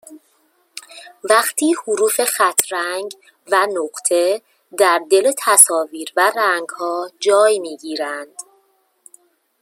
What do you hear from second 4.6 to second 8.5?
در دل تصاویر و رنگها جای می گیرند